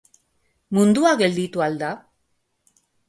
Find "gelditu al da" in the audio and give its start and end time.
1.19-1.91